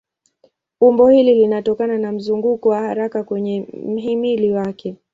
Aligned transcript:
Umbo 0.81 1.07
hili 1.09 1.35
linatokana 1.35 1.97
na 1.97 2.11
mzunguko 2.11 2.69
wa 2.69 2.79
haraka 2.79 3.23
kwenye 3.23 3.67
mhimili 3.85 4.51
wake. 4.51 4.95